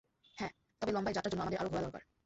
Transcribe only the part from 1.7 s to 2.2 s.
ঘোড়া দরকার।